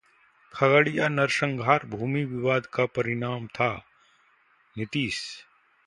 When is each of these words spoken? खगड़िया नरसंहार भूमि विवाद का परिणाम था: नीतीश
खगड़िया 0.53 1.07
नरसंहार 1.07 1.85
भूमि 1.85 2.23
विवाद 2.25 2.65
का 2.65 2.85
परिणाम 2.85 3.47
था: 3.47 3.71
नीतीश 4.77 5.21